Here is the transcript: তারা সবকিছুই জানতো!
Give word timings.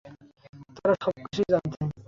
তারা 0.75 0.95
সবকিছুই 1.03 1.47
জানতো! 1.51 1.77